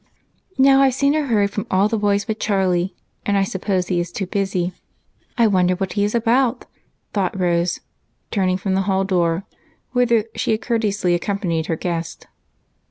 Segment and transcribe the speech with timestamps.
[0.57, 3.99] "Now I've seen or heard from all the boys but Charlie, and I suppose he
[3.99, 4.73] is too busy.
[5.37, 6.65] I wonder what he is about,"
[7.13, 7.81] thought Rose,
[8.31, 9.45] turning from the hall door,
[9.91, 12.25] whither she had courteously accompanied her guest.